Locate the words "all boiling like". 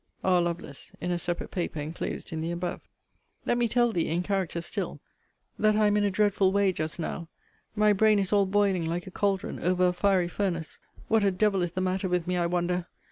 8.33-9.05